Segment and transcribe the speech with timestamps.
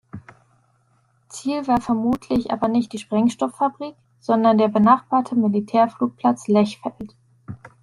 [1.29, 7.15] Ziel war vermutlich aber nicht die Sprengstofffabrik, sondern der benachbarte Militärflugplatz Lechfeld.